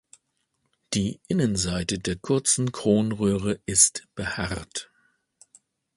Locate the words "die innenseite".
0.95-1.99